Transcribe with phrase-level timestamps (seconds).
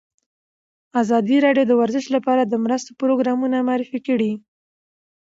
[1.01, 4.31] ازادي راډیو د ورزش لپاره د مرستو پروګرامونه معرفي کړي.